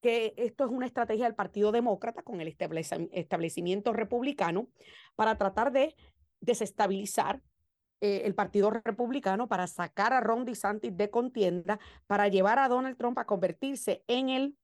[0.00, 2.48] que esto es una estrategia del Partido Demócrata con el
[3.12, 4.68] establecimiento republicano
[5.14, 5.94] para tratar de
[6.40, 7.40] desestabilizar
[8.00, 11.78] eh, el Partido Republicano, para sacar a Ron DeSantis de contienda,
[12.08, 14.58] para llevar a Donald Trump a convertirse en el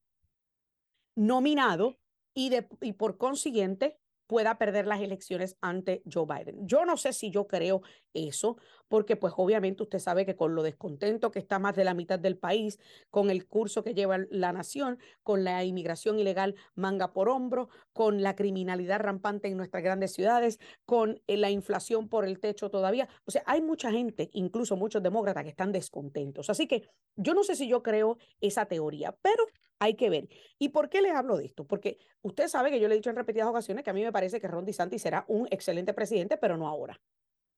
[1.14, 2.01] nominado
[2.34, 2.51] y,
[2.93, 3.97] por consiguiente
[4.29, 6.68] pueda perder las elecciones ante Joe Biden.
[6.68, 7.83] Yo no sé si yo creo
[8.14, 8.59] eso,
[8.89, 12.18] porque pues obviamente usted sabe que con lo descontento que está más de la mitad
[12.18, 12.78] del país,
[13.11, 18.22] con el curso que lleva la nación, con la inmigración ilegal manga por hombro, con
[18.22, 23.09] la criminalidad rampante en nuestras grandes ciudades, con eh, la inflación por el techo todavía,
[23.24, 26.51] o sea, hay mucha gente, incluso muchos demócratas que están descontentos.
[26.51, 29.45] Así que yo no sé si yo creo esa teoría, pero
[29.78, 30.28] hay que ver.
[30.59, 31.66] ¿Y por qué les hablo de esto?
[31.66, 34.12] Porque usted sabe que yo le he dicho en repetidas ocasiones que a mí me
[34.12, 37.01] parece que Ron DeSantis será un excelente presidente, pero no ahora,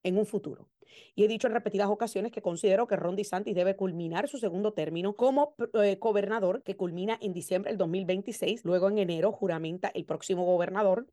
[0.03, 0.69] en un futuro.
[1.15, 4.73] Y he dicho en repetidas ocasiones que considero que Ron DeSantis debe culminar su segundo
[4.73, 8.65] término como eh, gobernador, que culmina en diciembre del 2026.
[8.65, 11.07] Luego en enero juramenta el próximo gobernador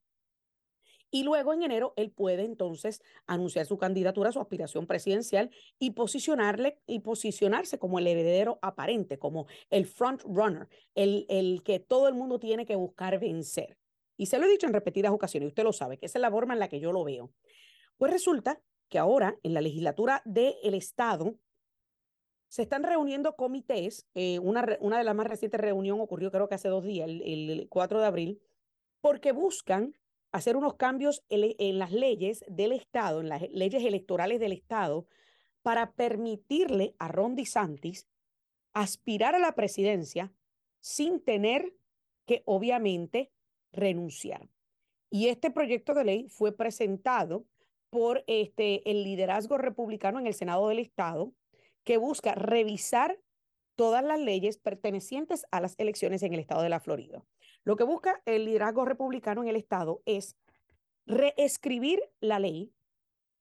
[1.10, 6.80] y luego en enero él puede entonces anunciar su candidatura, su aspiración presidencial y posicionarle
[6.86, 12.14] y posicionarse como el heredero aparente, como el front runner, el, el que todo el
[12.14, 13.78] mundo tiene que buscar vencer.
[14.18, 16.22] Y se lo he dicho en repetidas ocasiones, y usted lo sabe, que esa es
[16.22, 17.32] la forma en la que yo lo veo.
[17.98, 21.36] Pues resulta que ahora en la legislatura del Estado
[22.48, 24.08] se están reuniendo comités.
[24.16, 27.22] Eh, una, una de las más recientes reuniones ocurrió creo que hace dos días, el,
[27.24, 28.42] el 4 de abril,
[29.02, 29.96] porque buscan
[30.32, 35.08] hacer unos cambios en las leyes del Estado, en las leyes electorales del Estado,
[35.62, 38.08] para permitirle a Ron DeSantis
[38.74, 40.32] aspirar a la presidencia
[40.80, 41.74] sin tener
[42.26, 43.32] que, obviamente,
[43.72, 44.50] renunciar.
[45.10, 47.46] Y este proyecto de ley fue presentado
[47.90, 51.34] por este, el liderazgo republicano en el Senado del Estado,
[51.84, 53.20] que busca revisar
[53.76, 57.24] todas las leyes pertenecientes a las elecciones en el estado de la Florida.
[57.64, 60.36] Lo que busca el liderazgo republicano en el Estado es
[61.06, 62.74] reescribir la ley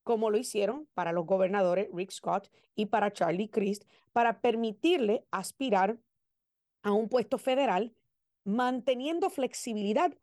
[0.07, 5.99] como lo hicieron para los gobernadores Rick Scott y para Charlie Crist, para permitirle aspirar
[6.85, 7.93] a un puesto federal
[8.45, 10.17] manteniendo flexibilidad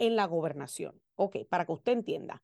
[0.00, 1.00] en la gobernación.
[1.14, 2.42] Ok, para que usted entienda.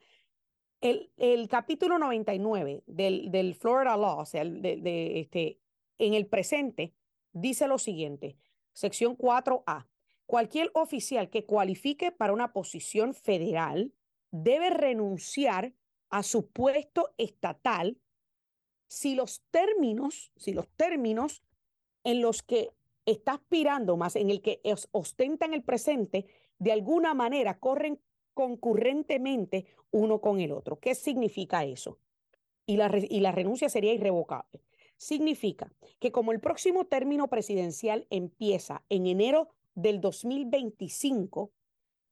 [0.81, 5.59] El, el capítulo 99 del, del Florida Law, o sea, de, de este,
[5.99, 6.95] en el presente,
[7.33, 8.37] dice lo siguiente,
[8.73, 9.87] sección 4A.
[10.27, 13.93] Cualquier oficial que cualifique para una posición federal
[14.31, 15.75] debe renunciar
[16.09, 17.99] a su puesto estatal
[18.89, 21.43] si los términos, si los términos
[22.05, 22.71] en los que
[23.07, 24.61] está aspirando más, en el que
[24.93, 26.27] ostenta en el presente,
[26.59, 28.01] de alguna manera corren
[28.35, 30.79] concurrentemente uno con el otro.
[30.79, 31.99] ¿Qué significa eso?
[32.67, 34.63] Y la, y la renuncia sería irrevocable.
[34.97, 41.53] Significa que como el próximo término presidencial empieza en enero del 2025,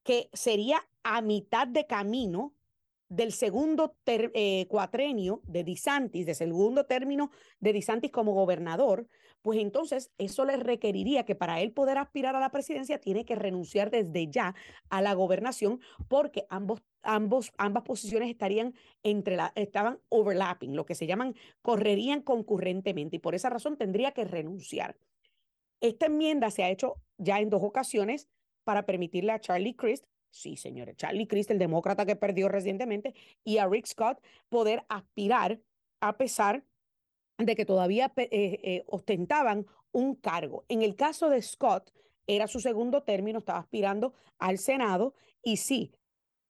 [0.02, 2.54] que sería a mitad de camino
[3.08, 7.30] del segundo eh, cuatrenio de DeSantis, del segundo término
[7.60, 9.06] de DeSantis como gobernador,
[9.42, 13.34] pues entonces eso le requeriría que para él poder aspirar a la presidencia tiene que
[13.34, 14.54] renunciar desde ya
[14.90, 20.94] a la gobernación porque ambos, ambos, ambas posiciones estarían entre la, estaban overlapping, lo que
[20.94, 24.96] se llaman correrían concurrentemente y por esa razón tendría que renunciar.
[25.80, 28.28] Esta enmienda se ha hecho ya en dos ocasiones
[28.64, 33.14] para permitirle a Charlie Crist, sí señores, Charlie Crist, el demócrata que perdió recientemente,
[33.44, 35.60] y a Rick Scott poder aspirar
[36.00, 36.64] a pesar
[37.38, 40.64] de que todavía eh, eh, ostentaban un cargo.
[40.68, 41.92] En el caso de Scott,
[42.26, 45.92] era su segundo término, estaba aspirando al Senado y sí,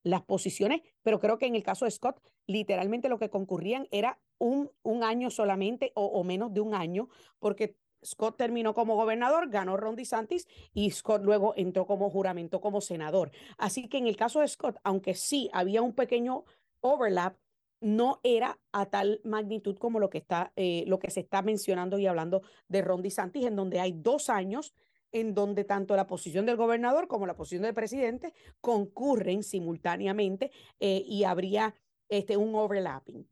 [0.03, 4.19] las posiciones, pero creo que en el caso de Scott, literalmente lo que concurrían era
[4.39, 7.09] un, un año solamente o, o menos de un año,
[7.39, 12.81] porque Scott terminó como gobernador, ganó Ron DeSantis y Scott luego entró como juramento como
[12.81, 13.31] senador.
[13.57, 16.45] Así que en el caso de Scott, aunque sí había un pequeño
[16.81, 17.37] overlap,
[17.81, 21.99] no era a tal magnitud como lo que, está, eh, lo que se está mencionando
[21.99, 24.75] y hablando de Ron DeSantis, en donde hay dos años
[25.13, 31.03] en donde tanto la posición del gobernador como la posición del presidente concurren simultáneamente eh,
[31.07, 31.75] y habría
[32.09, 33.27] este, un overlapping.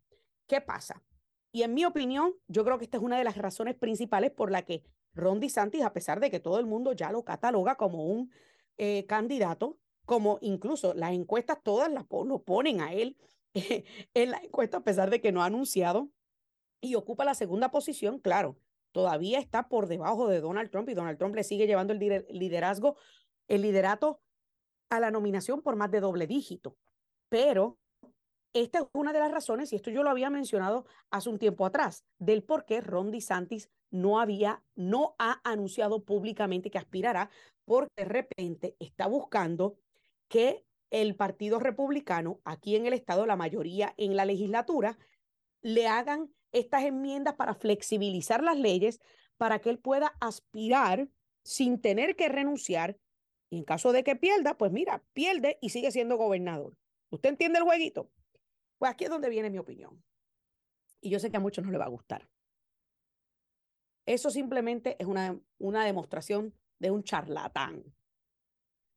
[0.47, 1.03] ¿Qué pasa?
[1.57, 4.51] Y en mi opinión, yo creo que esta es una de las razones principales por
[4.51, 4.85] la que
[5.15, 8.31] Ron DeSantis, a pesar de que todo el mundo ya lo cataloga como un
[8.77, 13.17] eh, candidato, como incluso las encuestas todas lo ponen a él
[13.55, 16.11] en la encuesta, a pesar de que no ha anunciado,
[16.83, 18.59] y ocupa la segunda posición, claro,
[18.93, 22.97] todavía está por debajo de Donald Trump y Donald Trump le sigue llevando el liderazgo,
[23.49, 24.21] el liderato
[24.91, 26.77] a la nominación por más de doble dígito.
[27.31, 27.79] Pero
[28.63, 31.67] esta es una de las razones, y esto yo lo había mencionado hace un tiempo
[31.67, 37.31] atrás, del por qué Ron DeSantis no había, no ha anunciado públicamente que aspirará,
[37.65, 39.77] porque de repente está buscando
[40.29, 44.99] que el Partido Republicano, aquí en el Estado, la mayoría en la legislatura,
[45.63, 49.01] le hagan estas enmiendas para flexibilizar las leyes
[49.37, 51.09] para que él pueda aspirar
[51.43, 52.97] sin tener que renunciar.
[53.51, 56.77] Y en caso de que pierda, pues mira, pierde y sigue siendo gobernador.
[57.11, 58.11] ¿Usted entiende el jueguito?
[58.79, 60.03] Pues aquí es donde viene mi opinión.
[61.01, 62.29] Y yo sé que a muchos no le va a gustar.
[64.07, 67.85] Eso simplemente es una, una demostración de un charlatán.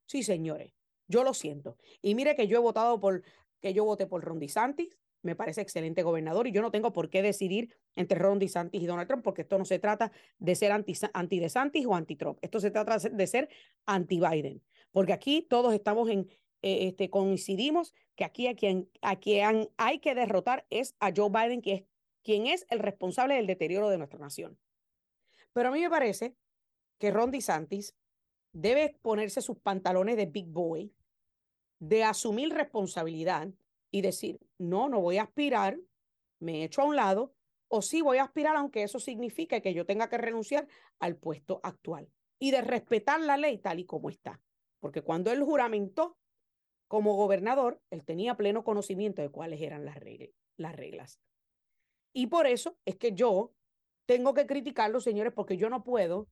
[0.06, 0.74] Sí, señores,
[1.08, 1.78] yo lo siento.
[2.02, 3.24] Y mire que yo he votado por,
[3.60, 7.10] que yo voté por Ron DeSantis, me parece excelente gobernador y yo no tengo por
[7.10, 10.72] qué decidir entre Ron DeSantis y Donald Trump porque esto no se trata de ser
[10.72, 13.50] anti, anti DeSantis o anti Trump, esto se trata de ser
[13.86, 14.62] anti Biden,
[14.92, 16.30] porque aquí todos estamos en,
[16.62, 21.30] eh, este, coincidimos que aquí a quien, a quien hay que derrotar es a Joe
[21.30, 21.84] Biden, que es
[22.24, 24.57] quien es el responsable del deterioro de nuestra nación.
[25.53, 26.36] Pero a mí me parece
[26.99, 27.95] que Ron DeSantis
[28.51, 30.93] debe ponerse sus pantalones de big boy,
[31.80, 33.49] de asumir responsabilidad
[33.89, 35.80] y decir, no, no voy a aspirar,
[36.39, 37.34] me echo a un lado,
[37.70, 40.68] o sí voy a aspirar, aunque eso signifique que yo tenga que renunciar
[40.99, 42.10] al puesto actual.
[42.38, 44.41] Y de respetar la ley tal y como está.
[44.80, 46.18] Porque cuando él juramentó
[46.90, 49.98] como gobernador, él tenía pleno conocimiento de cuáles eran las,
[50.58, 51.22] las reglas.
[52.14, 53.54] Y por eso es que yo
[54.06, 56.28] tengo que criticarlo, señores, porque yo no puedo,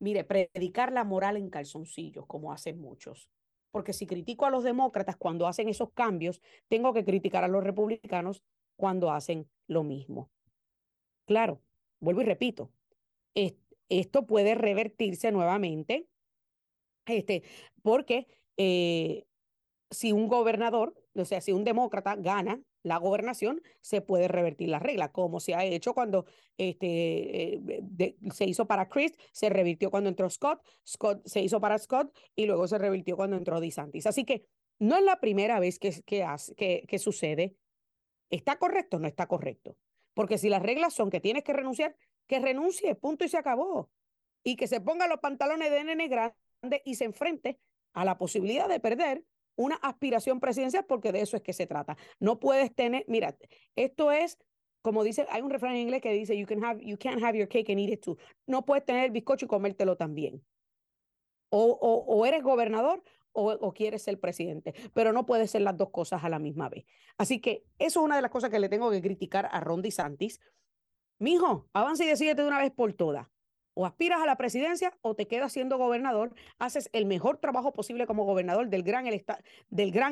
[0.00, 3.28] mire, predicar la moral en calzoncillos, como hacen muchos
[3.70, 7.62] porque si critico a los demócratas cuando hacen esos cambios, tengo que criticar a los
[7.62, 8.42] republicanos
[8.76, 10.30] cuando hacen lo mismo.
[11.26, 11.62] Claro,
[12.00, 12.72] vuelvo y repito,
[13.88, 16.08] esto puede revertirse nuevamente,
[17.06, 17.42] este,
[17.82, 18.26] porque
[18.56, 19.27] eh,
[19.90, 24.78] si un gobernador, o sea, si un demócrata gana la gobernación, se puede revertir la
[24.78, 26.26] regla, como se ha hecho cuando
[26.56, 31.78] este, eh, se hizo para Chris, se revirtió cuando entró Scott, Scott se hizo para
[31.78, 34.06] Scott y luego se revirtió cuando entró DeSantis.
[34.06, 34.46] Así que
[34.78, 36.26] no es la primera vez que, que,
[36.56, 37.56] que, que sucede.
[38.30, 39.76] ¿Está correcto o no está correcto?
[40.14, 43.90] Porque si las reglas son que tienes que renunciar, que renuncie, punto y se acabó.
[44.44, 47.58] Y que se ponga los pantalones de nene grande y se enfrente
[47.92, 49.24] a la posibilidad de perder
[49.58, 51.96] una aspiración presidencial porque de eso es que se trata.
[52.20, 53.36] No puedes tener, mira,
[53.76, 54.38] esto es
[54.80, 57.36] como dice, hay un refrán en inglés que dice, you, can have, you can't have
[57.36, 58.16] your cake and eat it too.
[58.46, 60.42] No puedes tener el bizcocho y comértelo también.
[61.50, 63.02] O, o, o eres gobernador
[63.32, 66.84] o, quieres ser presidente, pero no puedes ser las dos cosas a la misma vez.
[67.18, 69.82] Así que eso es una de las cosas que le tengo que criticar a Ron
[69.82, 70.40] DeSantis.
[71.18, 73.28] Mijo, avanza y decídete de una vez por todas
[73.78, 78.08] o aspiras a la presidencia o te quedas siendo gobernador, haces el mejor trabajo posible
[78.08, 79.06] como gobernador del gran,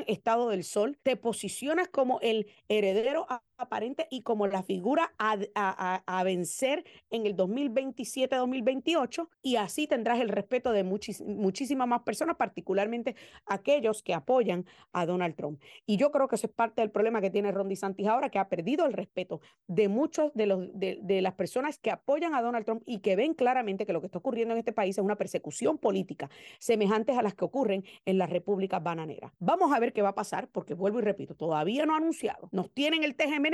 [0.06, 3.26] estado del sol, te posicionas como el heredero
[3.58, 10.70] aparente y como la figura a, vencer en el 2027-2028 y así tendrás el respeto
[10.70, 15.60] de muchísimas más personas, particularmente aquellos que apoyan a Donald Trump.
[15.86, 18.38] Y yo creo que eso es parte del problema que tiene Ron DeSantis ahora, que
[18.38, 22.84] ha perdido el respeto de muchos de, de las personas que apoyan a Donald Trump
[22.86, 23.55] y que ven claramente
[23.86, 26.28] que lo que está ocurriendo en este país es una persecución política
[26.58, 29.32] semejantes a las que ocurren en las repúblicas bananeras.
[29.38, 32.48] Vamos a ver qué va a pasar, porque vuelvo y repito, todavía no ha anunciado.
[32.52, 33.46] Nos tienen el TGM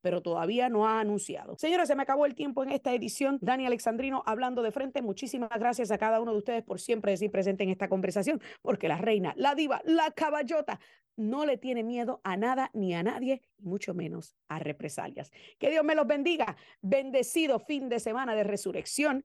[0.00, 1.56] pero todavía no ha anunciado.
[1.56, 3.38] Señores, se me acabó el tiempo en esta edición.
[3.40, 5.02] Dani Alexandrino hablando de frente.
[5.02, 8.88] Muchísimas gracias a cada uno de ustedes por siempre decir presente en esta conversación, porque
[8.88, 10.80] la reina, la diva, la caballota
[11.16, 15.30] no le tiene miedo a nada ni a nadie, mucho menos a represalias.
[15.58, 16.56] Que Dios me los bendiga.
[16.80, 19.24] Bendecido fin de semana de resurrección